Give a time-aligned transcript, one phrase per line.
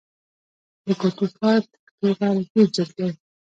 [0.85, 3.09] د کوټي ښار تکتو غر ډېر جګ دی.